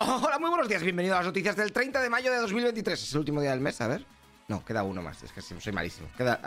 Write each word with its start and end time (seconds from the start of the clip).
Hola, 0.22 0.38
muy 0.38 0.48
buenos 0.48 0.66
días, 0.66 0.82
bienvenido 0.82 1.14
a 1.14 1.18
las 1.18 1.26
noticias 1.26 1.54
del 1.56 1.72
30 1.72 2.00
de 2.00 2.08
mayo 2.08 2.32
de 2.32 2.38
2023. 2.38 3.02
Es 3.02 3.12
el 3.12 3.18
último 3.18 3.42
día 3.42 3.50
del 3.50 3.60
mes, 3.60 3.82
a 3.82 3.86
ver. 3.86 4.06
No, 4.48 4.64
queda 4.64 4.82
uno 4.82 5.02
más, 5.02 5.22
es 5.22 5.30
que 5.30 5.42
soy 5.42 5.72
malísimo. 5.74 6.08
Queda, 6.16 6.40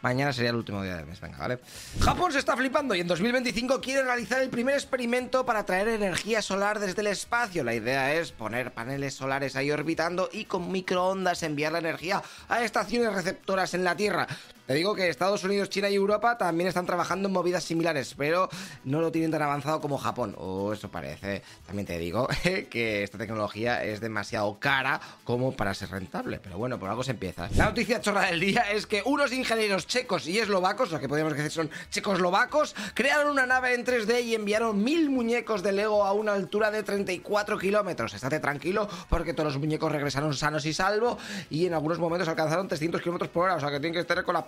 mañana 0.00 0.32
sería 0.32 0.50
el 0.50 0.56
último 0.56 0.82
día 0.82 0.96
del 0.96 1.04
mes, 1.04 1.20
venga, 1.20 1.36
¿vale? 1.36 1.58
Japón 2.00 2.32
se 2.32 2.38
está 2.38 2.56
flipando 2.56 2.94
y 2.94 3.00
en 3.00 3.06
2025 3.06 3.78
quiere 3.82 4.02
realizar 4.02 4.40
el 4.40 4.48
primer 4.48 4.74
experimento 4.74 5.44
para 5.44 5.66
traer 5.66 5.88
energía 5.88 6.40
solar 6.40 6.80
desde 6.80 7.02
el 7.02 7.08
espacio. 7.08 7.62
La 7.62 7.74
idea 7.74 8.14
es 8.14 8.32
poner 8.32 8.72
paneles 8.72 9.14
solares 9.14 9.54
ahí 9.54 9.70
orbitando 9.70 10.30
y 10.32 10.46
con 10.46 10.72
microondas 10.72 11.42
enviar 11.42 11.72
la 11.72 11.80
energía 11.80 12.22
a 12.48 12.64
estaciones 12.64 13.12
receptoras 13.12 13.74
en 13.74 13.84
la 13.84 13.94
Tierra. 13.94 14.26
Te 14.66 14.72
digo 14.72 14.94
que 14.94 15.10
Estados 15.10 15.44
Unidos, 15.44 15.68
China 15.68 15.90
y 15.90 15.94
Europa 15.94 16.38
también 16.38 16.68
están 16.68 16.86
trabajando 16.86 17.28
en 17.28 17.34
movidas 17.34 17.64
similares, 17.64 18.14
pero 18.16 18.48
no 18.84 19.02
lo 19.02 19.12
tienen 19.12 19.30
tan 19.30 19.42
avanzado 19.42 19.78
como 19.78 19.98
Japón. 19.98 20.34
O 20.38 20.72
eso 20.72 20.90
parece. 20.90 21.42
También 21.66 21.84
te 21.84 21.98
digo 21.98 22.26
que 22.70 23.02
esta 23.02 23.18
tecnología 23.18 23.84
es 23.84 24.00
demasiado 24.00 24.58
cara 24.58 25.02
como 25.24 25.52
para 25.52 25.74
ser 25.74 25.90
rentable. 25.90 26.40
Pero 26.42 26.56
bueno, 26.56 26.78
por 26.78 26.88
algo 26.88 27.02
se 27.02 27.10
empieza. 27.10 27.46
La 27.56 27.66
noticia 27.66 28.00
chorra 28.00 28.22
del 28.22 28.40
día 28.40 28.62
es 28.72 28.86
que 28.86 29.02
unos 29.04 29.32
ingenieros 29.32 29.86
checos 29.86 30.26
y 30.26 30.38
eslovacos, 30.38 30.90
lo 30.90 30.98
que 30.98 31.10
podríamos 31.10 31.36
decir 31.36 31.50
son 31.50 31.70
checoslovacos, 31.90 32.74
crearon 32.94 33.32
una 33.32 33.44
nave 33.44 33.74
en 33.74 33.84
3D 33.84 34.22
y 34.22 34.34
enviaron 34.34 34.82
mil 34.82 35.10
muñecos 35.10 35.62
de 35.62 35.72
Lego 35.72 36.04
a 36.06 36.14
una 36.14 36.32
altura 36.32 36.70
de 36.70 36.82
34 36.82 37.58
kilómetros. 37.58 38.14
Estate 38.14 38.40
tranquilo 38.40 38.88
porque 39.10 39.34
todos 39.34 39.52
los 39.52 39.60
muñecos 39.60 39.92
regresaron 39.92 40.32
sanos 40.32 40.64
y 40.64 40.72
salvo 40.72 41.18
y 41.50 41.66
en 41.66 41.74
algunos 41.74 41.98
momentos 41.98 42.28
alcanzaron 42.28 42.66
300 42.66 43.02
kilómetros 43.02 43.28
por 43.28 43.44
hora. 43.44 43.56
O 43.56 43.60
sea 43.60 43.68
que 43.68 43.78
tienen 43.78 43.92
que 43.92 44.00
estar 44.00 44.24
con 44.24 44.32
la 44.32 44.46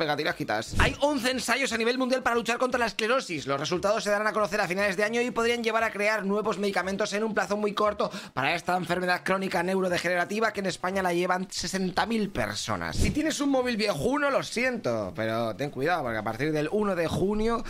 hay 0.79 0.97
11 1.01 1.31
ensayos 1.31 1.73
a 1.73 1.79
nivel 1.79 1.99
mundial 1.99 2.23
para 2.23 2.37
luchar 2.37 2.59
contra 2.59 2.79
la 2.79 2.87
esclerosis. 2.87 3.47
Los 3.47 3.59
resultados 3.59 4.05
se 4.05 4.11
darán 4.11 4.27
a 4.27 4.33
conocer 4.33 4.61
a 4.61 4.69
finales 4.69 4.97
de 4.97 5.05
año 5.05 5.21
y 5.21 5.31
podrían 5.31 5.63
llevar 5.63 5.85
a 5.85 5.91
crear 5.91 6.25
nuevos 6.25 6.59
medicamentos 6.59 7.13
en 7.13 7.25
un 7.25 7.35
plazo 7.35 7.57
muy 7.57 7.73
corto 7.73 8.11
para 8.33 8.55
esta 8.55 8.77
enfermedad 8.77 9.23
crónica 9.25 9.63
neurodegenerativa 9.63 10.53
que 10.53 10.61
en 10.61 10.67
España 10.67 11.03
la 11.03 11.13
llevan 11.13 11.49
60.000 11.49 12.31
personas. 12.31 12.97
Si 12.97 13.11
tienes 13.11 13.41
un 13.41 13.51
móvil 13.51 13.77
viejuno, 13.77 14.31
lo 14.31 14.43
siento, 14.43 15.13
pero 15.15 15.55
ten 15.57 15.71
cuidado 15.71 16.05
porque 16.05 16.19
a 16.19 16.25
partir 16.25 16.53
del 16.53 16.69
1 16.71 16.95
de 16.95 17.09
junio 17.09 17.65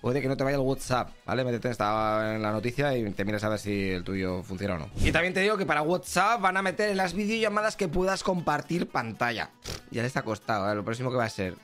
puede 0.00 0.20
que 0.20 0.28
no 0.28 0.36
te 0.36 0.44
vaya 0.44 0.56
el 0.56 0.62
WhatsApp, 0.62 1.10
¿vale? 1.26 1.44
Métete 1.44 1.68
en 1.68 2.42
la 2.42 2.52
noticia 2.52 2.96
y 2.96 3.10
te 3.10 3.24
miras 3.24 3.44
a 3.44 3.48
ver 3.48 3.58
si 3.58 3.90
el 3.90 4.04
tuyo 4.04 4.42
funciona 4.42 4.74
o 4.74 4.78
no. 4.78 4.90
Y 5.02 5.12
también 5.12 5.34
te 5.34 5.40
digo 5.40 5.56
que 5.56 5.66
para 5.66 5.82
WhatsApp 5.82 6.40
van 6.40 6.56
a 6.56 6.62
meter 6.62 6.90
en 6.90 6.96
las 6.96 7.14
videollamadas 7.14 7.76
que 7.76 7.88
puedas 7.88 8.22
compartir 8.22 8.88
pantalla. 8.88 9.50
Ya 9.90 10.02
les 10.02 10.16
ha 10.16 10.22
costado, 10.22 10.70
¿eh? 10.70 10.74
Lo 10.74 10.84
próximo 10.84 11.10
que 11.10 11.16
va 11.16 11.24
a 11.24 11.30
ser 11.30 11.54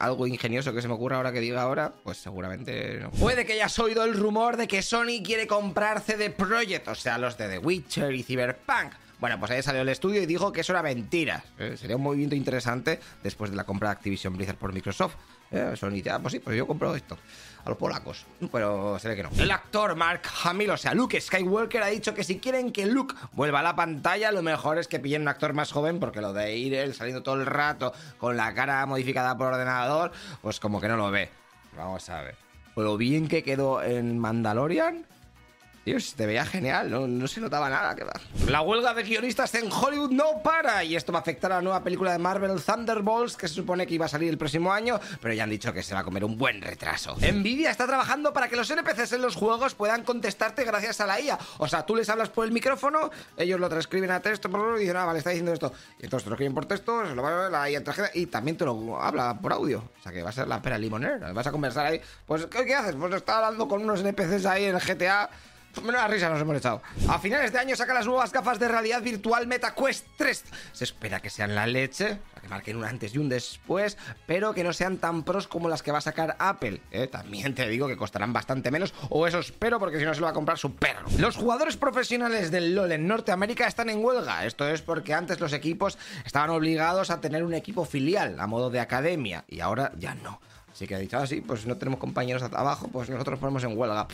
algo 0.00 0.26
ingenioso 0.26 0.72
que 0.72 0.82
se 0.82 0.88
me 0.88 0.94
ocurra 0.94 1.16
ahora 1.16 1.32
que 1.32 1.40
diga 1.40 1.62
ahora, 1.62 1.92
pues 2.02 2.18
seguramente 2.18 2.98
no. 3.00 3.10
Puede 3.10 3.44
que 3.44 3.52
hayas 3.52 3.78
oído 3.78 4.02
el 4.04 4.14
rumor 4.14 4.56
de 4.56 4.66
que 4.66 4.82
Sony 4.82 5.22
quiere 5.22 5.46
comprar 5.46 6.00
CD 6.00 6.30
Projekt, 6.30 6.88
o 6.88 6.94
sea, 6.94 7.18
los 7.18 7.36
de 7.36 7.48
The 7.48 7.58
Witcher 7.58 8.12
y 8.14 8.22
Cyberpunk. 8.22 8.92
Bueno, 9.20 9.38
pues 9.38 9.50
ahí 9.50 9.62
salió 9.62 9.82
el 9.82 9.88
estudio 9.90 10.22
y 10.22 10.26
dijo 10.26 10.50
que 10.50 10.62
eso 10.62 10.72
era 10.72 10.82
mentira. 10.82 11.44
Eh, 11.58 11.76
sería 11.76 11.96
un 11.96 12.02
movimiento 12.02 12.34
interesante 12.34 13.00
después 13.22 13.50
de 13.50 13.56
la 13.56 13.64
compra 13.64 13.90
de 13.90 13.92
Activision 13.92 14.34
Blizzard 14.34 14.56
por 14.56 14.72
Microsoft. 14.72 15.14
Eh, 15.50 15.74
Sony, 15.76 16.00
ah, 16.10 16.18
pues 16.20 16.32
sí, 16.32 16.38
pues 16.38 16.56
yo 16.56 16.66
compro 16.66 16.94
esto. 16.94 17.18
A 17.64 17.68
los 17.68 17.76
polacos. 17.76 18.24
Pero 18.50 18.98
se 18.98 19.08
ve 19.08 19.16
que 19.16 19.22
no. 19.22 19.30
El 19.36 19.50
actor 19.50 19.94
Mark 19.94 20.22
Hamill, 20.44 20.70
o 20.70 20.76
sea, 20.78 20.94
Luke 20.94 21.20
Skywalker, 21.20 21.82
ha 21.82 21.88
dicho 21.88 22.14
que 22.14 22.24
si 22.24 22.38
quieren 22.38 22.72
que 22.72 22.86
Luke 22.86 23.14
vuelva 23.32 23.60
a 23.60 23.62
la 23.62 23.76
pantalla, 23.76 24.32
lo 24.32 24.40
mejor 24.40 24.78
es 24.78 24.88
que 24.88 24.98
pillen 24.98 25.22
un 25.22 25.28
actor 25.28 25.52
más 25.52 25.70
joven, 25.70 26.00
porque 26.00 26.22
lo 26.22 26.32
de 26.32 26.56
ir 26.56 26.72
él 26.72 26.94
saliendo 26.94 27.22
todo 27.22 27.34
el 27.34 27.44
rato 27.44 27.92
con 28.16 28.38
la 28.38 28.54
cara 28.54 28.86
modificada 28.86 29.36
por 29.36 29.48
ordenador, 29.48 30.12
pues 30.40 30.58
como 30.58 30.80
que 30.80 30.88
no 30.88 30.96
lo 30.96 31.10
ve. 31.10 31.28
Vamos 31.76 32.08
a 32.08 32.22
ver. 32.22 32.36
Lo 32.76 32.96
bien 32.96 33.28
que 33.28 33.42
quedó 33.42 33.82
en 33.82 34.18
Mandalorian 34.18 35.04
Dios, 35.84 36.14
te 36.14 36.26
veía 36.26 36.44
genial, 36.44 36.90
no, 36.90 37.26
se 37.26 37.40
notaba 37.40 37.70
nada. 37.70 37.94
Que 37.94 38.04
va. 38.04 38.12
La 38.46 38.60
huelga 38.60 38.92
de 38.94 39.02
guionistas 39.02 39.54
en 39.54 39.70
Hollywood 39.72 40.10
no 40.10 40.42
para 40.42 40.84
y 40.84 40.94
esto 40.94 41.12
va 41.12 41.20
a 41.20 41.22
afectar 41.22 41.50
a 41.52 41.56
la 41.56 41.62
nueva 41.62 41.82
película 41.82 42.12
de 42.12 42.18
Marvel 42.18 42.60
Thunderbolts 42.62 43.36
que 43.36 43.48
se 43.48 43.54
supone 43.54 43.86
que 43.86 43.94
iba 43.94 44.06
a 44.06 44.08
salir 44.08 44.28
el 44.28 44.38
próximo 44.38 44.72
año, 44.72 45.00
pero 45.20 45.34
ya 45.34 45.44
han 45.44 45.50
dicho 45.50 45.72
que 45.72 45.82
se 45.82 45.94
va 45.94 46.00
a 46.00 46.04
comer 46.04 46.24
un 46.24 46.36
buen 46.36 46.60
retraso. 46.60 47.16
Nvidia 47.16 47.70
está 47.70 47.86
trabajando 47.86 48.32
para 48.32 48.48
que 48.48 48.56
los 48.56 48.70
NPCs 48.70 49.14
en 49.14 49.22
los 49.22 49.36
juegos 49.36 49.74
puedan 49.74 50.04
contestarte 50.04 50.64
gracias 50.64 51.00
a 51.00 51.06
la 51.06 51.20
IA. 51.20 51.38
O 51.58 51.66
sea, 51.66 51.86
tú 51.86 51.96
les 51.96 52.08
hablas 52.08 52.28
por 52.28 52.44
el 52.44 52.52
micrófono, 52.52 53.10
ellos 53.36 53.58
lo 53.58 53.68
transcriben 53.68 54.10
a 54.10 54.20
texto 54.20 54.48
y 54.76 54.80
dicen, 54.80 54.96
ah, 54.96 55.06
vale, 55.06 55.18
está 55.18 55.30
diciendo 55.30 55.52
esto. 55.52 55.72
Y 55.98 56.04
entonces 56.04 56.24
te 56.24 56.30
lo 56.30 56.34
escriben 56.34 56.54
por 56.54 56.66
texto, 56.66 57.06
se 57.06 57.14
lo 57.14 57.22
va 57.22 57.28
a 57.28 57.42
ver 57.42 57.50
la 57.50 57.70
IA 57.70 57.82
y 58.14 58.26
también 58.26 58.56
te 58.56 58.64
lo 58.64 59.00
habla 59.00 59.38
por 59.40 59.52
audio. 59.52 59.82
O 59.98 60.02
sea, 60.02 60.12
que 60.12 60.22
va 60.22 60.30
a 60.30 60.32
ser 60.32 60.46
la 60.46 60.60
pera 60.60 60.78
limonera. 60.78 61.32
Vas 61.32 61.46
a 61.46 61.52
conversar 61.52 61.86
ahí. 61.86 62.00
Pues, 62.26 62.46
¿qué, 62.46 62.74
haces? 62.74 62.94
Pues 62.96 63.14
está 63.14 63.36
hablando 63.36 63.66
con 63.66 63.82
unos 63.82 64.00
NPCs 64.00 64.46
ahí 64.46 64.64
en 64.64 64.78
GTA 64.78 65.30
Menos 65.82 66.10
risa 66.10 66.28
nos 66.28 66.40
hemos 66.40 66.56
echado. 66.56 66.82
A 67.08 67.18
finales 67.18 67.52
de 67.52 67.58
año 67.58 67.76
saca 67.76 67.94
las 67.94 68.06
nuevas 68.06 68.32
gafas 68.32 68.58
de 68.58 68.68
realidad 68.68 69.02
virtual 69.02 69.46
MetaQuest 69.46 70.06
3. 70.16 70.44
Se 70.72 70.84
espera 70.84 71.20
que 71.20 71.30
sean 71.30 71.54
la 71.54 71.66
leche, 71.66 72.18
que 72.40 72.48
marquen 72.48 72.76
un 72.76 72.84
antes 72.84 73.14
y 73.14 73.18
un 73.18 73.28
después, 73.28 73.96
pero 74.26 74.52
que 74.52 74.64
no 74.64 74.72
sean 74.72 74.98
tan 74.98 75.22
pros 75.22 75.46
como 75.46 75.68
las 75.68 75.82
que 75.82 75.92
va 75.92 75.98
a 75.98 76.02
sacar 76.02 76.36
Apple. 76.38 76.82
¿eh? 76.90 77.06
También 77.06 77.54
te 77.54 77.68
digo 77.68 77.86
que 77.86 77.96
costarán 77.96 78.32
bastante 78.32 78.70
menos, 78.70 78.92
o 79.08 79.26
eso 79.26 79.38
espero, 79.38 79.78
porque 79.78 79.98
si 79.98 80.04
no 80.04 80.12
se 80.12 80.20
lo 80.20 80.26
va 80.26 80.32
a 80.32 80.34
comprar 80.34 80.58
su 80.58 80.74
perro. 80.74 81.08
Los 81.18 81.36
jugadores 81.36 81.76
profesionales 81.76 82.50
del 82.50 82.74
LOL 82.74 82.92
en 82.92 83.06
Norteamérica 83.06 83.66
están 83.66 83.88
en 83.88 84.04
huelga. 84.04 84.44
Esto 84.44 84.68
es 84.68 84.82
porque 84.82 85.14
antes 85.14 85.40
los 85.40 85.52
equipos 85.52 85.98
estaban 86.26 86.50
obligados 86.50 87.10
a 87.10 87.20
tener 87.20 87.44
un 87.44 87.54
equipo 87.54 87.84
filial 87.84 88.38
a 88.40 88.46
modo 88.46 88.70
de 88.70 88.80
academia, 88.80 89.44
y 89.48 89.60
ahora 89.60 89.92
ya 89.96 90.14
no. 90.14 90.40
Así 90.72 90.86
que 90.86 90.94
ha 90.94 90.98
dicho 90.98 91.18
ah, 91.18 91.24
pues 91.46 91.66
no 91.66 91.76
tenemos 91.76 91.98
compañeros 91.98 92.42
abajo, 92.42 92.88
pues 92.88 93.10
nosotros 93.10 93.38
ponemos 93.38 93.64
en 93.64 93.76
huelga. 93.76 94.06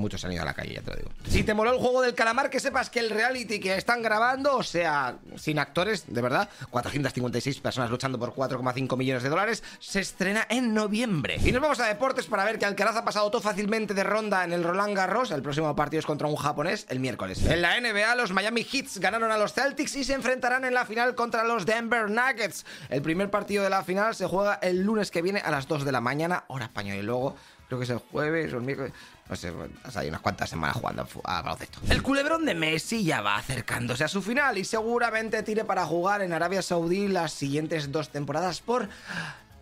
Muchos 0.00 0.24
han 0.24 0.32
ido 0.32 0.42
a 0.42 0.46
la 0.46 0.54
calle, 0.54 0.74
ya 0.74 0.82
te 0.82 0.90
lo 0.90 0.96
digo. 0.96 1.10
Si 1.28 1.44
te 1.44 1.54
moló 1.54 1.72
el 1.72 1.78
juego 1.78 2.02
del 2.02 2.14
calamar, 2.14 2.50
que 2.50 2.58
sepas 2.58 2.90
que 2.90 3.00
el 3.00 3.10
reality 3.10 3.60
que 3.60 3.76
están 3.76 4.02
grabando, 4.02 4.56
o 4.56 4.62
sea, 4.62 5.18
sin 5.36 5.58
actores, 5.58 6.04
de 6.06 6.22
verdad, 6.22 6.48
456 6.70 7.60
personas 7.60 7.90
luchando 7.90 8.18
por 8.18 8.34
4,5 8.34 8.96
millones 8.96 9.22
de 9.22 9.28
dólares, 9.28 9.62
se 9.78 10.00
estrena 10.00 10.46
en 10.48 10.74
noviembre. 10.74 11.38
Y 11.44 11.52
nos 11.52 11.62
vamos 11.62 11.80
a 11.80 11.86
deportes 11.86 12.26
para 12.26 12.44
ver 12.44 12.58
que 12.58 12.64
Alcaraz 12.64 12.96
ha 12.96 13.04
pasado 13.04 13.30
todo 13.30 13.40
fácilmente 13.40 13.94
de 13.94 14.04
ronda 14.04 14.44
en 14.44 14.52
el 14.52 14.64
Roland 14.64 14.96
Garros. 14.96 15.30
El 15.30 15.42
próximo 15.42 15.76
partido 15.76 16.00
es 16.00 16.06
contra 16.06 16.26
un 16.26 16.36
japonés 16.36 16.86
el 16.88 17.00
miércoles. 17.00 17.44
En 17.44 17.62
la 17.62 17.78
NBA, 17.80 18.14
los 18.14 18.32
Miami 18.32 18.62
Heats 18.62 18.98
ganaron 18.98 19.30
a 19.30 19.38
los 19.38 19.52
Celtics 19.52 19.96
y 19.96 20.04
se 20.04 20.14
enfrentarán 20.14 20.64
en 20.64 20.74
la 20.74 20.86
final 20.86 21.14
contra 21.14 21.44
los 21.44 21.66
Denver 21.66 22.10
Nuggets. 22.10 22.64
El 22.88 23.02
primer 23.02 23.30
partido 23.30 23.62
de 23.62 23.70
la 23.70 23.84
final 23.84 24.14
se 24.14 24.26
juega 24.26 24.54
el 24.54 24.82
lunes 24.82 25.10
que 25.10 25.22
viene 25.22 25.40
a 25.40 25.50
las 25.50 25.68
2 25.68 25.84
de 25.84 25.92
la 25.92 26.00
mañana, 26.00 26.44
hora 26.48 26.66
española, 26.66 26.98
y 26.98 27.02
luego 27.02 27.36
creo 27.68 27.78
que 27.78 27.84
es 27.84 27.90
el 27.90 27.98
jueves 27.98 28.52
o 28.52 28.56
el 28.56 28.62
miércoles. 28.62 28.92
No 29.30 29.36
sé, 29.36 29.52
hay 29.94 30.08
unas 30.08 30.20
cuantas 30.20 30.50
semanas 30.50 30.76
jugando 30.76 31.06
a 31.22 31.40
baloncesto. 31.42 31.78
El 31.88 32.02
culebrón 32.02 32.44
de 32.44 32.54
Messi 32.56 33.04
ya 33.04 33.20
va 33.20 33.36
acercándose 33.36 34.02
a 34.02 34.08
su 34.08 34.22
final 34.22 34.58
y 34.58 34.64
seguramente 34.64 35.40
tire 35.44 35.64
para 35.64 35.86
jugar 35.86 36.20
en 36.22 36.32
Arabia 36.32 36.62
Saudí 36.62 37.06
las 37.06 37.32
siguientes 37.32 37.92
dos 37.92 38.08
temporadas 38.08 38.60
por 38.60 38.88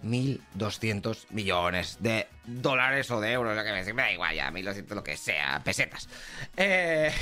1.200 0.02 1.26
millones 1.30 1.98
de 2.00 2.28
dólares 2.48 3.10
o 3.10 3.20
de 3.20 3.32
euros, 3.32 3.56
lo 3.56 3.62
que 3.62 3.72
me, 3.72 3.92
me 3.92 4.03
da 4.03 4.12
igual 4.12 4.34
ya, 4.34 4.50
1.200 4.50 4.94
lo 4.94 5.04
que 5.04 5.16
sea, 5.16 5.60
pesetas. 5.64 6.09
Eh, 6.56 7.12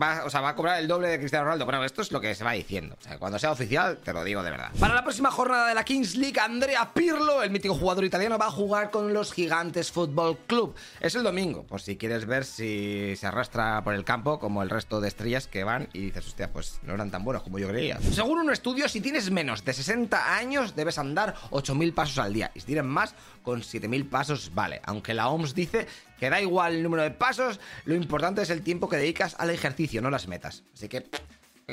va, 0.00 0.24
o 0.24 0.30
sea, 0.30 0.40
va 0.40 0.50
a 0.50 0.54
cobrar 0.54 0.78
el 0.78 0.88
doble 0.88 1.08
de 1.08 1.18
Cristiano 1.18 1.44
Ronaldo. 1.44 1.64
Bueno, 1.64 1.84
esto 1.84 2.02
es 2.02 2.12
lo 2.12 2.20
que 2.20 2.34
se 2.34 2.44
va 2.44 2.52
diciendo. 2.52 2.96
O 2.98 3.02
sea, 3.02 3.18
cuando 3.18 3.38
sea 3.38 3.50
oficial, 3.50 3.98
te 3.98 4.12
lo 4.12 4.24
digo 4.24 4.42
de 4.42 4.50
verdad. 4.50 4.70
Para 4.78 4.94
la 4.94 5.02
próxima 5.02 5.30
jornada 5.30 5.68
de 5.68 5.74
la 5.74 5.84
Kings 5.84 6.16
League, 6.16 6.38
Andrea 6.40 6.92
Pirlo, 6.94 7.42
el 7.42 7.50
mítico 7.50 7.74
jugador 7.74 8.04
italiano, 8.04 8.38
va 8.38 8.46
a 8.46 8.50
jugar 8.50 8.90
con 8.90 9.12
los 9.12 9.32
Gigantes 9.32 9.90
Football 9.90 10.38
Club. 10.46 10.74
Es 11.00 11.14
el 11.14 11.22
domingo, 11.22 11.64
por 11.64 11.80
si 11.80 11.96
quieres 11.96 12.26
ver 12.26 12.44
si 12.44 13.14
se 13.16 13.26
arrastra 13.26 13.82
por 13.82 13.94
el 13.94 14.04
campo 14.04 14.38
como 14.38 14.62
el 14.62 14.70
resto 14.70 15.00
de 15.00 15.08
estrellas 15.08 15.46
que 15.46 15.64
van 15.64 15.88
y 15.92 16.06
dices, 16.06 16.26
hostia, 16.26 16.52
pues 16.52 16.80
no 16.82 16.94
eran 16.94 17.10
tan 17.10 17.24
buenos 17.24 17.42
como 17.42 17.58
yo 17.58 17.68
creía. 17.68 17.98
Según 18.00 18.38
un 18.38 18.52
estudio, 18.52 18.88
si 18.88 19.00
tienes 19.00 19.30
menos 19.30 19.64
de 19.64 19.72
60 19.72 20.36
años, 20.36 20.74
debes 20.76 20.98
andar 20.98 21.34
8.000 21.50 21.94
pasos 21.94 22.18
al 22.18 22.32
día. 22.32 22.50
Y 22.54 22.60
si 22.60 22.66
tienes 22.66 22.84
más, 22.84 23.14
con 23.42 23.62
7.000 23.62 24.08
pasos 24.08 24.35
vale. 24.54 24.80
Aunque 24.84 25.14
la 25.14 25.28
OMS 25.28 25.54
dice 25.54 25.86
que 26.18 26.30
da 26.30 26.40
igual 26.40 26.74
el 26.74 26.82
número 26.82 27.02
de 27.02 27.10
pasos, 27.10 27.60
lo 27.84 27.94
importante 27.94 28.42
es 28.42 28.50
el 28.50 28.62
tiempo 28.62 28.88
que 28.88 28.96
dedicas 28.96 29.36
al 29.38 29.50
ejercicio, 29.50 30.00
no 30.00 30.10
las 30.10 30.28
metas. 30.28 30.64
Así 30.74 30.88
que 30.88 31.06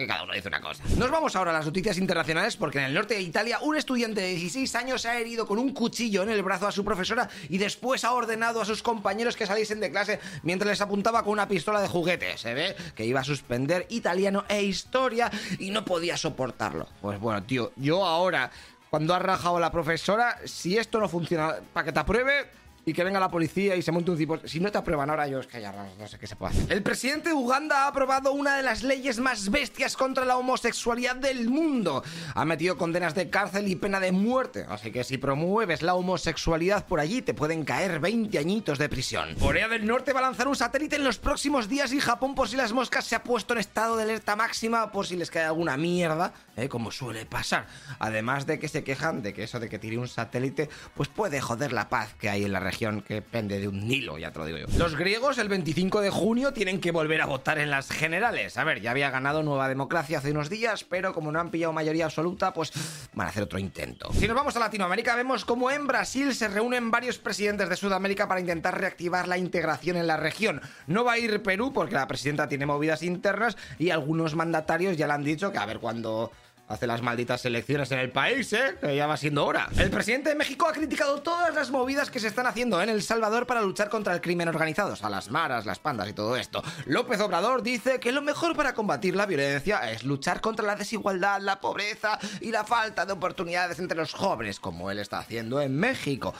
cada 0.07 0.23
uno 0.23 0.33
dice 0.33 0.47
una 0.47 0.59
cosa. 0.59 0.83
Nos 0.97 1.11
vamos 1.11 1.35
ahora 1.35 1.51
a 1.51 1.53
las 1.53 1.67
noticias 1.67 1.99
internacionales 1.99 2.57
porque 2.57 2.79
en 2.79 2.85
el 2.85 2.95
norte 2.95 3.13
de 3.13 3.21
Italia 3.21 3.59
un 3.61 3.77
estudiante 3.77 4.21
de 4.21 4.29
16 4.29 4.73
años 4.75 5.03
se 5.03 5.09
ha 5.09 5.19
herido 5.19 5.45
con 5.45 5.59
un 5.59 5.71
cuchillo 5.71 6.23
en 6.23 6.29
el 6.29 6.41
brazo 6.41 6.67
a 6.67 6.71
su 6.71 6.83
profesora 6.83 7.29
y 7.47 7.59
después 7.59 8.03
ha 8.03 8.13
ordenado 8.13 8.59
a 8.59 8.65
sus 8.65 8.81
compañeros 8.81 9.35
que 9.35 9.45
saliesen 9.45 9.79
de 9.79 9.91
clase 9.91 10.19
mientras 10.41 10.69
les 10.69 10.81
apuntaba 10.81 11.21
con 11.23 11.33
una 11.33 11.47
pistola 11.47 11.79
de 11.79 11.87
juguete. 11.87 12.39
Se 12.39 12.55
ve 12.55 12.75
que 12.95 13.05
iba 13.05 13.19
a 13.19 13.23
suspender 13.23 13.85
italiano 13.89 14.45
e 14.49 14.63
historia 14.63 15.29
y 15.59 15.69
no 15.69 15.85
podía 15.85 16.17
soportarlo. 16.17 16.87
Pues 16.99 17.19
bueno, 17.19 17.43
tío, 17.43 17.71
yo 17.75 18.03
ahora 18.03 18.49
cuando 18.93 19.15
ha 19.15 19.17
rajado 19.17 19.59
la 19.59 19.71
profesora, 19.71 20.37
si 20.45 20.77
esto 20.77 20.99
no 20.99 21.09
funciona 21.09 21.55
para 21.73 21.83
que 21.83 21.91
te 21.91 21.99
apruebe, 21.99 22.45
y 22.85 22.93
que 22.93 23.03
venga 23.03 23.19
la 23.19 23.29
policía 23.29 23.75
y 23.75 23.81
se 23.81 23.91
monte 23.91 24.11
un 24.11 24.17
tipo. 24.17 24.37
Si 24.45 24.59
no 24.59 24.71
te 24.71 24.77
aprueban 24.77 25.09
ahora, 25.09 25.27
yo 25.27 25.39
es 25.39 25.47
que 25.47 25.61
ya 25.61 25.71
no, 25.71 26.07
sé 26.07 26.19
qué 26.19 26.27
se 26.27 26.35
puede 26.35 26.53
hacer. 26.53 26.71
El 26.71 26.83
presidente 26.83 27.29
de 27.29 27.35
Uganda 27.35 27.83
ha 27.83 27.87
aprobado 27.87 28.33
una 28.33 28.57
de 28.57 28.63
las 28.63 28.83
leyes 28.83 29.19
más 29.19 29.49
bestias 29.49 29.95
contra 29.95 30.25
la 30.25 30.37
homosexualidad 30.37 31.15
del 31.15 31.49
mundo. 31.49 32.03
Ha 32.35 32.45
metido 32.45 32.77
condenas 32.77 33.15
de 33.15 33.29
cárcel 33.29 33.67
y 33.67 33.75
pena 33.75 33.99
de 33.99 34.11
muerte. 34.11 34.65
Así 34.67 34.91
que 34.91 35.03
si 35.03 35.17
promueves 35.17 35.81
la 35.81 35.95
homosexualidad 35.95 36.85
por 36.85 36.99
allí, 36.99 37.21
te 37.21 37.33
pueden 37.33 37.63
caer 37.63 37.99
20 37.99 38.37
añitos 38.37 38.77
de 38.77 38.89
prisión. 38.89 39.35
Corea 39.35 39.67
del 39.67 39.85
Norte 39.85 40.11
va 40.13 40.19
a 40.19 40.23
lanzar 40.23 40.47
un 40.47 40.55
satélite 40.55 40.97
en 40.97 41.03
los 41.03 41.19
próximos 41.19 41.69
días 41.69 41.93
y 41.93 41.99
Japón, 41.99 42.35
por 42.35 42.49
si 42.49 42.57
las 42.57 42.73
moscas, 42.73 43.05
se 43.05 43.15
ha 43.15 43.23
puesto 43.23 43.53
en 43.53 43.59
estado 43.59 43.95
de 43.95 44.03
alerta 44.03 44.35
máxima 44.35 44.91
por 44.91 45.07
si 45.07 45.15
les 45.15 45.31
cae 45.31 45.43
alguna 45.43 45.77
mierda, 45.77 46.33
¿eh? 46.57 46.67
como 46.67 46.91
suele 46.91 47.25
pasar. 47.25 47.67
Además 47.99 48.45
de 48.45 48.59
que 48.59 48.67
se 48.67 48.83
quejan 48.83 49.21
de 49.21 49.33
que 49.33 49.43
eso 49.43 49.59
de 49.59 49.69
que 49.69 49.79
tire 49.79 49.97
un 49.97 50.07
satélite, 50.07 50.69
pues 50.95 51.07
puede 51.07 51.39
joder 51.39 51.71
la 51.71 51.89
paz 51.89 52.13
que 52.19 52.29
hay 52.29 52.43
en 52.43 52.51
la 52.51 52.59
región 52.59 52.72
que 52.77 53.21
pende 53.21 53.59
de 53.59 53.67
un 53.67 53.87
Nilo, 53.87 54.17
ya 54.17 54.31
te 54.31 54.39
lo 54.39 54.45
digo 54.45 54.57
yo. 54.57 54.67
Los 54.77 54.95
griegos 54.95 55.37
el 55.37 55.49
25 55.49 56.01
de 56.01 56.09
junio 56.09 56.53
tienen 56.53 56.79
que 56.79 56.91
volver 56.91 57.21
a 57.21 57.25
votar 57.25 57.57
en 57.59 57.69
las 57.69 57.89
generales. 57.89 58.57
A 58.57 58.63
ver, 58.63 58.81
ya 58.81 58.91
había 58.91 59.09
ganado 59.09 59.43
Nueva 59.43 59.69
Democracia 59.69 60.17
hace 60.17 60.31
unos 60.31 60.49
días, 60.49 60.83
pero 60.83 61.13
como 61.13 61.31
no 61.31 61.39
han 61.39 61.51
pillado 61.51 61.73
mayoría 61.73 62.05
absoluta, 62.05 62.53
pues 62.53 62.71
van 63.13 63.27
a 63.27 63.29
hacer 63.29 63.43
otro 63.43 63.59
intento. 63.59 64.11
Si 64.13 64.27
nos 64.27 64.35
vamos 64.35 64.55
a 64.55 64.59
Latinoamérica, 64.59 65.15
vemos 65.15 65.45
como 65.45 65.71
en 65.71 65.87
Brasil 65.87 66.33
se 66.33 66.47
reúnen 66.47 66.91
varios 66.91 67.17
presidentes 67.17 67.69
de 67.69 67.75
Sudamérica 67.75 68.27
para 68.27 68.39
intentar 68.39 68.79
reactivar 68.79 69.27
la 69.27 69.37
integración 69.37 69.97
en 69.97 70.07
la 70.07 70.17
región. 70.17 70.61
No 70.87 71.03
va 71.03 71.13
a 71.13 71.19
ir 71.19 71.41
Perú 71.43 71.71
porque 71.73 71.95
la 71.95 72.07
presidenta 72.07 72.47
tiene 72.47 72.65
movidas 72.65 73.03
internas 73.03 73.57
y 73.79 73.89
algunos 73.89 74.35
mandatarios 74.35 74.97
ya 74.97 75.07
le 75.07 75.13
han 75.13 75.23
dicho 75.23 75.51
que 75.51 75.57
a 75.57 75.65
ver 75.65 75.79
cuando 75.79 76.31
hace 76.73 76.87
las 76.87 77.01
malditas 77.01 77.45
elecciones 77.45 77.91
en 77.91 77.99
el 77.99 78.11
país, 78.11 78.51
¿eh? 78.53 78.75
Ya 78.95 79.07
va 79.07 79.17
siendo 79.17 79.45
hora. 79.45 79.69
El 79.77 79.89
presidente 79.89 80.29
de 80.29 80.35
México 80.35 80.67
ha 80.67 80.73
criticado 80.73 81.21
todas 81.21 81.53
las 81.53 81.71
movidas 81.71 82.09
que 82.09 82.19
se 82.19 82.27
están 82.27 82.47
haciendo 82.47 82.81
en 82.81 82.89
El 82.89 83.01
Salvador 83.01 83.45
para 83.47 83.61
luchar 83.61 83.89
contra 83.89 84.13
el 84.13 84.21
crimen 84.21 84.47
organizado, 84.47 84.95
a 85.01 85.09
las 85.09 85.29
maras, 85.29 85.65
las 85.65 85.79
pandas 85.79 86.09
y 86.09 86.13
todo 86.13 86.35
esto. 86.35 86.63
López 86.85 87.19
Obrador 87.21 87.63
dice 87.63 87.99
que 87.99 88.11
lo 88.11 88.21
mejor 88.21 88.55
para 88.55 88.73
combatir 88.73 89.15
la 89.15 89.25
violencia 89.25 89.91
es 89.91 90.03
luchar 90.03 90.41
contra 90.41 90.65
la 90.65 90.75
desigualdad, 90.75 91.39
la 91.41 91.59
pobreza 91.59 92.19
y 92.41 92.51
la 92.51 92.63
falta 92.63 93.05
de 93.05 93.13
oportunidades 93.13 93.79
entre 93.79 93.97
los 93.97 94.13
jóvenes, 94.13 94.59
como 94.59 94.89
él 94.91 94.99
está 94.99 95.19
haciendo 95.19 95.61
en 95.61 95.77
México. 95.77 96.33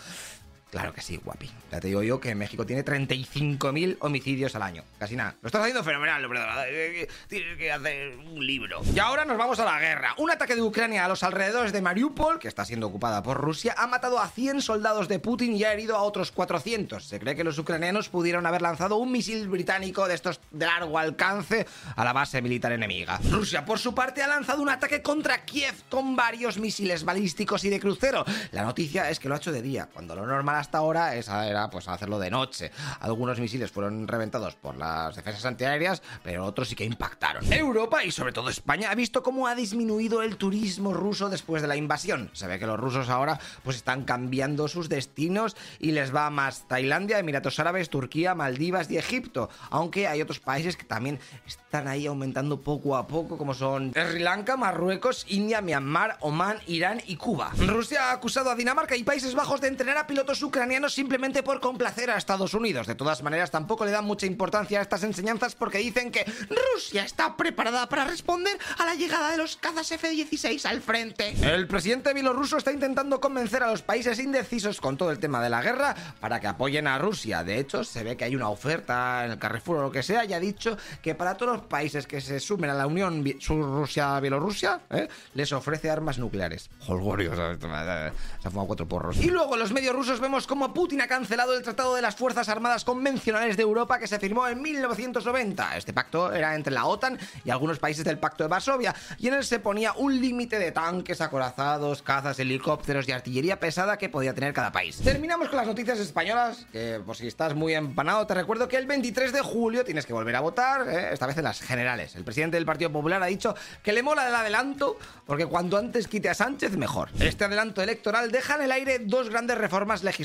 Claro 0.73 0.91
que 0.91 1.01
sí, 1.01 1.17
guapi. 1.17 1.47
Ya 1.71 1.79
te 1.79 1.87
digo 1.89 2.01
yo 2.01 2.19
que 2.19 2.33
México 2.33 2.65
tiene 2.65 2.83
35.000 2.83 3.97
homicidios 3.99 4.55
al 4.55 4.63
año. 4.63 4.83
Casi 4.97 5.15
nada. 5.15 5.35
Lo 5.43 5.45
estás 5.45 5.61
haciendo 5.61 5.83
fenomenal, 5.83 6.25
hombre. 6.25 7.07
Tienes 7.27 7.59
que 7.59 7.71
hacer 7.71 8.15
un 8.17 8.43
libro. 8.43 8.81
Y 8.91 8.97
ahora 8.97 9.23
nos 9.23 9.37
vamos 9.37 9.59
a 9.59 9.65
la 9.65 9.79
guerra. 9.79 10.15
Un 10.17 10.31
ataque 10.31 10.55
de 10.55 10.63
Ucrania 10.63 11.05
a 11.05 11.07
los 11.07 11.21
alrededores 11.21 11.73
de 11.73 11.81
Mariupol, 11.83 12.39
que 12.39 12.47
está 12.47 12.65
siendo 12.65 12.87
ocupada 12.87 13.21
por 13.21 13.39
Rusia, 13.39 13.75
ha 13.77 13.85
matado 13.85 14.17
a 14.17 14.27
100 14.27 14.63
soldados 14.63 15.07
de 15.07 15.19
Putin 15.19 15.55
y 15.55 15.63
ha 15.63 15.73
herido 15.73 15.95
a 15.95 16.01
otros 16.01 16.31
400. 16.31 17.05
Se 17.05 17.19
cree 17.19 17.35
que 17.35 17.43
los 17.43 17.59
ucranianos 17.59 18.09
pudieron 18.09 18.47
haber 18.47 18.63
lanzado 18.63 18.95
un 18.95 19.11
misil 19.11 19.47
británico 19.49 20.07
de 20.07 20.15
estos 20.15 20.41
de 20.49 20.65
largo 20.65 20.97
alcance 20.97 21.67
a 21.95 22.03
la 22.03 22.13
base 22.13 22.41
militar 22.41 22.71
enemiga. 22.71 23.19
Rusia, 23.29 23.63
por 23.63 23.77
su 23.77 23.93
parte, 23.93 24.23
ha 24.23 24.27
lanzado 24.27 24.63
un 24.63 24.69
ataque 24.69 25.03
contra 25.03 25.45
Kiev 25.45 25.75
con 25.87 26.15
varios 26.15 26.57
misiles 26.57 27.03
balísticos 27.03 27.63
y 27.63 27.69
de 27.69 27.79
crucero. 27.79 28.25
La 28.49 28.63
noticia 28.63 29.11
es 29.11 29.19
que 29.19 29.29
lo 29.29 29.35
ha 29.35 29.37
hecho 29.37 29.51
de 29.51 29.61
día, 29.61 29.87
cuando 29.93 30.15
lo 30.15 30.25
normal 30.25 30.62
hasta 30.63 30.77
ahora 30.77 31.15
esa 31.15 31.45
era 31.47 31.69
pues 31.69 31.89
hacerlo 31.89 32.19
de 32.19 32.31
noche. 32.31 32.71
Algunos 33.01 33.37
misiles 33.39 33.69
fueron 33.69 34.07
reventados 34.07 34.55
por 34.55 34.77
las 34.77 35.13
defensas 35.15 35.43
antiaéreas, 35.45 36.01
pero 36.23 36.45
otros 36.45 36.69
sí 36.69 36.75
que 36.75 36.85
impactaron. 36.85 37.51
Europa 37.51 38.03
y 38.03 38.11
sobre 38.11 38.31
todo 38.31 38.49
España 38.49 38.89
ha 38.89 38.95
visto 38.95 39.21
cómo 39.21 39.47
ha 39.47 39.55
disminuido 39.55 40.21
el 40.21 40.37
turismo 40.37 40.93
ruso 40.93 41.29
después 41.29 41.61
de 41.61 41.67
la 41.67 41.75
invasión. 41.75 42.29
Se 42.31 42.47
ve 42.47 42.59
que 42.59 42.65
los 42.65 42.79
rusos 42.79 43.09
ahora 43.09 43.39
pues 43.63 43.75
están 43.75 44.05
cambiando 44.05 44.69
sus 44.69 44.87
destinos 44.87 45.57
y 45.79 45.91
les 45.91 46.15
va 46.15 46.29
más 46.29 46.65
Tailandia, 46.69 47.19
Emiratos 47.19 47.59
Árabes, 47.59 47.89
Turquía, 47.89 48.33
Maldivas 48.33 48.89
y 48.89 48.97
Egipto, 48.97 49.49
aunque 49.69 50.07
hay 50.07 50.21
otros 50.21 50.39
países 50.39 50.77
que 50.77 50.85
también 50.85 51.19
están 51.45 51.89
ahí 51.89 52.07
aumentando 52.07 52.61
poco 52.61 52.95
a 52.95 53.05
poco 53.05 53.37
como 53.37 53.53
son 53.53 53.91
Sri 53.91 54.19
Lanka, 54.19 54.55
Marruecos, 54.55 55.25
India, 55.27 55.59
Myanmar, 55.61 56.17
Omán, 56.21 56.59
Irán 56.67 57.01
y 57.05 57.17
Cuba. 57.17 57.51
Rusia 57.57 58.11
ha 58.11 58.13
acusado 58.13 58.49
a 58.49 58.55
Dinamarca 58.55 58.95
y 58.95 59.03
Países 59.03 59.35
Bajos 59.35 59.59
de 59.59 59.67
entrenar 59.67 59.97
a 59.97 60.07
pilotos 60.07 60.41
ucranianos 60.41 60.52
simplemente 60.89 61.43
por 61.43 61.59
complacer 61.59 62.09
a 62.11 62.17
Estados 62.17 62.53
Unidos. 62.53 62.87
De 62.87 62.95
todas 62.95 63.23
maneras, 63.23 63.51
tampoco 63.51 63.85
le 63.85 63.91
dan 63.91 64.05
mucha 64.05 64.25
importancia 64.25 64.79
a 64.79 64.81
estas 64.81 65.03
enseñanzas 65.03 65.55
porque 65.55 65.79
dicen 65.79 66.11
que 66.11 66.25
Rusia 66.73 67.03
está 67.03 67.35
preparada 67.35 67.89
para 67.89 68.05
responder 68.05 68.57
a 68.77 68.85
la 68.85 68.95
llegada 68.95 69.31
de 69.31 69.37
los 69.37 69.57
cazas 69.57 69.91
F-16 69.91 70.65
al 70.65 70.81
frente. 70.81 71.33
El 71.41 71.67
presidente 71.67 72.13
bielorruso 72.13 72.57
está 72.57 72.71
intentando 72.71 73.19
convencer 73.19 73.63
a 73.63 73.71
los 73.71 73.81
países 73.81 74.19
indecisos 74.19 74.79
con 74.79 74.95
todo 74.95 75.11
el 75.11 75.19
tema 75.19 75.41
de 75.41 75.49
la 75.49 75.61
guerra 75.61 75.95
para 76.19 76.39
que 76.39 76.47
apoyen 76.47 76.87
a 76.87 76.97
Rusia. 76.97 77.43
De 77.43 77.59
hecho, 77.59 77.83
se 77.83 78.03
ve 78.03 78.15
que 78.15 78.25
hay 78.25 78.35
una 78.35 78.49
oferta 78.49 79.25
en 79.25 79.31
el 79.31 79.39
Carrefour 79.39 79.77
o 79.77 79.81
lo 79.83 79.91
que 79.91 80.03
sea 80.03 80.25
y 80.25 80.33
ha 80.33 80.39
dicho 80.39 80.77
que 81.01 81.15
para 81.15 81.35
todos 81.35 81.57
los 81.57 81.65
países 81.65 82.05
que 82.05 82.21
se 82.21 82.39
sumen 82.39 82.69
a 82.69 82.73
la 82.73 82.87
Unión 82.87 83.23
Rusia-Bielorrusia 83.25 84.81
¿eh? 84.91 85.07
les 85.33 85.51
ofrece 85.51 85.89
armas 85.89 86.19
nucleares. 86.19 86.69
Holgorio, 86.87 87.35
se 87.35 87.41
ha 87.41 88.49
fumado 88.49 88.67
cuatro 88.67 88.87
porros. 88.87 89.17
Y 89.17 89.29
luego 89.29 89.57
los 89.57 89.71
medios 89.73 89.95
rusos 89.95 90.19
vemos 90.19 90.42
como 90.47 90.73
Putin 90.73 91.01
ha 91.01 91.07
cancelado 91.07 91.55
el 91.55 91.63
Tratado 91.63 91.95
de 91.95 92.01
las 92.01 92.15
Fuerzas 92.15 92.49
Armadas 92.49 92.83
Convencionales 92.83 93.55
de 93.55 93.63
Europa 93.63 93.99
que 93.99 94.07
se 94.07 94.19
firmó 94.19 94.47
en 94.47 94.61
1990. 94.61 95.77
Este 95.77 95.93
pacto 95.93 96.33
era 96.33 96.55
entre 96.55 96.73
la 96.73 96.85
OTAN 96.85 97.19
y 97.45 97.51
algunos 97.51 97.79
países 97.79 98.03
del 98.03 98.17
Pacto 98.17 98.43
de 98.43 98.47
Varsovia, 98.47 98.95
y 99.19 99.27
en 99.27 99.35
él 99.35 99.43
se 99.43 99.59
ponía 99.59 99.93
un 99.93 100.19
límite 100.19 100.59
de 100.59 100.71
tanques, 100.71 101.21
acorazados, 101.21 102.01
cazas, 102.01 102.39
helicópteros 102.39 103.07
y 103.07 103.11
artillería 103.11 103.59
pesada 103.59 103.97
que 103.97 104.09
podía 104.09 104.33
tener 104.33 104.53
cada 104.53 104.71
país. 104.71 104.97
Terminamos 105.03 105.49
con 105.49 105.57
las 105.57 105.67
noticias 105.67 105.99
españolas, 105.99 106.65
que 106.71 106.99
por 107.05 107.15
si 107.15 107.27
estás 107.27 107.53
muy 107.53 107.75
empanado, 107.75 108.25
te 108.25 108.33
recuerdo 108.33 108.67
que 108.67 108.77
el 108.77 108.87
23 108.87 109.33
de 109.33 109.41
julio 109.41 109.85
tienes 109.85 110.05
que 110.05 110.13
volver 110.13 110.35
a 110.35 110.41
votar, 110.41 110.87
¿eh? 110.89 111.09
esta 111.11 111.27
vez 111.27 111.37
en 111.37 111.43
las 111.43 111.61
generales. 111.61 112.15
El 112.15 112.23
presidente 112.23 112.57
del 112.57 112.65
Partido 112.65 112.91
Popular 112.91 113.21
ha 113.21 113.27
dicho 113.27 113.55
que 113.83 113.93
le 113.93 114.01
mola 114.01 114.27
el 114.27 114.35
adelanto, 114.35 114.97
porque 115.25 115.45
cuanto 115.45 115.77
antes 115.77 116.07
quite 116.07 116.29
a 116.29 116.33
Sánchez, 116.33 116.75
mejor. 116.77 117.09
Este 117.19 117.45
adelanto 117.45 117.81
electoral 117.81 118.31
deja 118.31 118.55
en 118.55 118.63
el 118.63 118.71
aire 118.71 118.99
dos 118.99 119.29
grandes 119.29 119.57
reformas 119.57 120.03
legislativas 120.03 120.22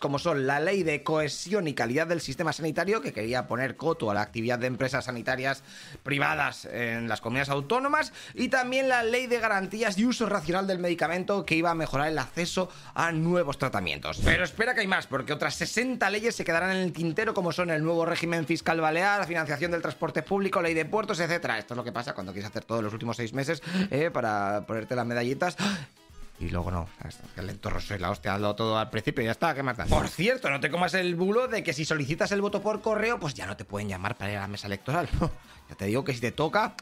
como 0.00 0.18
son 0.18 0.46
la 0.46 0.60
ley 0.60 0.82
de 0.82 1.02
cohesión 1.02 1.68
y 1.68 1.74
calidad 1.74 2.06
del 2.06 2.20
sistema 2.20 2.52
sanitario, 2.52 3.00
que 3.00 3.12
quería 3.12 3.46
poner 3.46 3.76
coto 3.76 4.10
a 4.10 4.14
la 4.14 4.22
actividad 4.22 4.58
de 4.58 4.66
empresas 4.66 5.04
sanitarias 5.04 5.62
privadas 6.02 6.66
en 6.66 7.08
las 7.08 7.20
comunidades 7.20 7.50
autónomas, 7.50 8.12
y 8.34 8.48
también 8.48 8.88
la 8.88 9.02
ley 9.02 9.26
de 9.26 9.38
garantías 9.38 9.98
y 9.98 10.04
uso 10.04 10.26
racional 10.26 10.66
del 10.66 10.78
medicamento, 10.78 11.44
que 11.44 11.54
iba 11.56 11.70
a 11.70 11.74
mejorar 11.74 12.08
el 12.08 12.18
acceso 12.18 12.68
a 12.94 13.12
nuevos 13.12 13.58
tratamientos. 13.58 14.20
Pero 14.24 14.44
espera 14.44 14.74
que 14.74 14.80
hay 14.80 14.86
más, 14.86 15.06
porque 15.06 15.32
otras 15.32 15.54
60 15.54 16.08
leyes 16.10 16.34
se 16.34 16.44
quedarán 16.44 16.70
en 16.72 16.82
el 16.82 16.92
tintero, 16.92 17.34
como 17.34 17.52
son 17.52 17.70
el 17.70 17.82
nuevo 17.82 18.06
régimen 18.06 18.46
fiscal 18.46 18.80
balear, 18.80 19.20
la 19.20 19.26
financiación 19.26 19.70
del 19.70 19.82
transporte 19.82 20.22
público, 20.22 20.62
ley 20.62 20.74
de 20.74 20.84
puertos, 20.84 21.20
etcétera. 21.20 21.58
Esto 21.58 21.74
es 21.74 21.76
lo 21.76 21.84
que 21.84 21.92
pasa 21.92 22.14
cuando 22.14 22.32
quieres 22.32 22.50
hacer 22.50 22.64
todos 22.64 22.82
los 22.82 22.92
últimos 22.92 23.16
seis 23.16 23.32
meses 23.32 23.62
eh, 23.90 24.10
para 24.10 24.64
ponerte 24.66 24.96
las 24.96 25.06
medallitas 25.06 25.56
y 26.40 26.48
luego 26.48 26.70
no. 26.70 26.88
El 27.36 27.46
lector 27.46 27.80
soy 27.82 27.98
la 27.98 28.10
hostia, 28.10 28.34
hazlo 28.34 28.56
todo 28.56 28.78
al 28.78 28.88
principio 28.88 29.22
y 29.22 29.26
ya 29.26 29.32
está, 29.32 29.54
¿qué 29.54 29.62
más 29.62 29.76
Por 29.88 30.08
cierto, 30.08 30.48
no 30.48 30.58
te 30.58 30.70
comas 30.70 30.94
el 30.94 31.14
bulo 31.14 31.48
de 31.48 31.62
que 31.62 31.74
si 31.74 31.84
solicitas 31.84 32.32
el 32.32 32.40
voto 32.40 32.62
por 32.62 32.80
correo, 32.80 33.20
pues 33.20 33.34
ya 33.34 33.46
no 33.46 33.56
te 33.56 33.66
pueden 33.66 33.88
llamar 33.88 34.16
para 34.16 34.32
ir 34.32 34.38
a 34.38 34.40
la 34.42 34.48
mesa 34.48 34.66
electoral. 34.66 35.06
ya 35.68 35.74
te 35.76 35.84
digo 35.84 36.02
que 36.02 36.14
si 36.14 36.20
te 36.20 36.32
toca, 36.32 36.74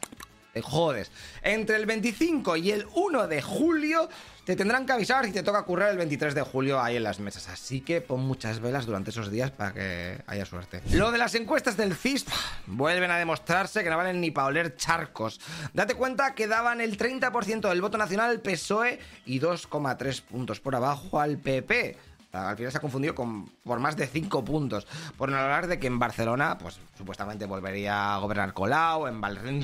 te 0.53 0.61
jodes. 0.61 1.11
Entre 1.41 1.75
el 1.75 1.85
25 1.85 2.57
y 2.57 2.71
el 2.71 2.87
1 2.93 3.27
de 3.27 3.41
julio 3.41 4.09
te 4.45 4.55
tendrán 4.55 4.85
que 4.85 4.93
avisar 4.93 5.25
si 5.25 5.31
te 5.31 5.43
toca 5.43 5.61
currar 5.63 5.91
el 5.91 5.97
23 5.97 6.33
de 6.33 6.41
julio 6.41 6.81
ahí 6.81 6.95
en 6.95 7.03
las 7.03 7.19
mesas. 7.19 7.47
Así 7.49 7.81
que 7.81 8.01
pon 8.01 8.21
muchas 8.21 8.59
velas 8.59 8.85
durante 8.85 9.11
esos 9.11 9.29
días 9.29 9.51
para 9.51 9.73
que 9.73 10.21
haya 10.25 10.45
suerte. 10.45 10.81
Lo 10.91 11.11
de 11.11 11.19
las 11.19 11.35
encuestas 11.35 11.77
del 11.77 11.95
CIS 11.95 12.25
vuelven 12.65 13.11
a 13.11 13.17
demostrarse 13.17 13.83
que 13.83 13.89
no 13.89 13.97
valen 13.97 14.19
ni 14.19 14.31
para 14.31 14.47
oler 14.47 14.75
charcos. 14.75 15.39
Date 15.73 15.93
cuenta 15.93 16.33
que 16.33 16.47
daban 16.47 16.81
el 16.81 16.97
30% 16.97 17.69
del 17.69 17.81
voto 17.81 17.97
nacional 17.97 18.31
al 18.31 18.41
PSOE 18.41 18.99
y 19.25 19.39
2,3 19.39 20.21
puntos 20.23 20.59
por 20.59 20.75
abajo 20.75 21.19
al 21.19 21.37
PP. 21.37 22.08
Al 22.31 22.55
final 22.55 22.71
se 22.71 22.77
ha 22.77 22.81
confundido 22.81 23.15
con, 23.15 23.47
por 23.63 23.79
más 23.79 23.97
de 23.97 24.05
5 24.05 24.45
puntos. 24.45 24.85
Por 25.17 25.29
no 25.29 25.37
hablar 25.37 25.67
de 25.67 25.79
que 25.79 25.87
en 25.87 25.97
Barcelona, 25.97 26.57
pues 26.57 26.79
supuestamente 26.97 27.45
volvería 27.45 28.15
a 28.15 28.17
gobernar 28.19 28.53
Colau, 28.53 29.07
en, 29.07 29.21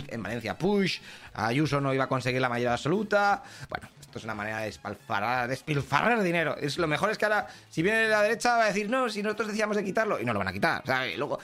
en 0.07 0.24
Valencia 0.24 0.57
Push, 0.57 1.00
Ayuso 1.34 1.79
no 1.79 1.93
iba 1.93 2.05
a 2.05 2.07
conseguir 2.07 2.41
la 2.41 2.50
mayoría 2.50 2.74
absoluta. 2.74 3.43
Bueno, 3.69 3.88
esto 4.00 4.17
es 4.19 4.24
una 4.24 4.34
manera 4.34 4.60
de 4.62 5.48
despilfarrar 5.48 6.24
dinero. 6.24 6.55
Es, 6.57 6.77
lo 6.77 6.88
mejor 6.88 7.12
es 7.12 7.17
que 7.17 7.25
ahora, 7.25 7.48
si 7.69 7.84
viene 7.84 8.07
la 8.07 8.22
derecha, 8.22 8.57
va 8.57 8.63
a 8.63 8.67
decir, 8.67 8.89
no, 8.89 9.10
si 9.10 9.22
nosotros 9.22 9.50
decíamos 9.50 9.75
de 9.75 9.84
quitarlo, 9.84 10.19
y 10.19 10.25
no 10.25 10.34
lo 10.34 10.39
van 10.39 10.48
a 10.48 10.53
quitar. 10.53 10.81
¿sabes? 10.86 11.13
Y 11.13 11.17
luego, 11.17 11.38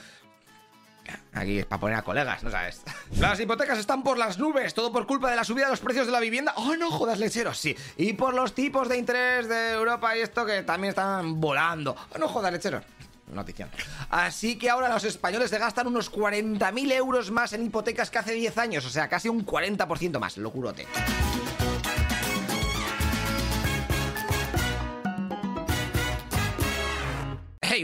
Aquí 1.32 1.58
es 1.58 1.66
para 1.66 1.80
poner 1.80 1.96
a 1.96 2.02
colegas, 2.02 2.42
¿no 2.42 2.50
sabes? 2.50 2.82
Las 3.18 3.40
hipotecas 3.40 3.78
están 3.78 4.02
por 4.02 4.18
las 4.18 4.38
nubes, 4.38 4.74
todo 4.74 4.92
por 4.92 5.06
culpa 5.06 5.30
de 5.30 5.36
la 5.36 5.44
subida 5.44 5.64
de 5.64 5.70
los 5.70 5.80
precios 5.80 6.06
de 6.06 6.12
la 6.12 6.20
vivienda. 6.20 6.54
¡Oh, 6.56 6.76
no 6.76 6.90
jodas, 6.90 7.18
lecheros! 7.18 7.58
Sí. 7.58 7.76
Y 7.96 8.12
por 8.12 8.34
los 8.34 8.54
tipos 8.54 8.88
de 8.88 8.98
interés 8.98 9.48
de 9.48 9.72
Europa 9.72 10.16
y 10.16 10.20
esto 10.20 10.44
que 10.46 10.62
también 10.62 10.90
están 10.90 11.40
volando. 11.40 11.96
¡Oh, 12.14 12.18
no 12.18 12.28
jodas, 12.28 12.52
lecheros! 12.52 12.84
Noticia. 13.32 13.68
Así 14.10 14.58
que 14.58 14.68
ahora 14.68 14.88
los 14.88 15.04
españoles 15.04 15.50
se 15.50 15.58
gastan 15.58 15.86
unos 15.86 16.12
40.000 16.12 16.92
euros 16.92 17.30
más 17.30 17.52
en 17.54 17.64
hipotecas 17.64 18.10
que 18.10 18.18
hace 18.18 18.32
10 18.34 18.58
años, 18.58 18.84
o 18.84 18.90
sea, 18.90 19.08
casi 19.08 19.28
un 19.28 19.46
40% 19.46 20.18
más, 20.18 20.36
locurote. 20.36 20.86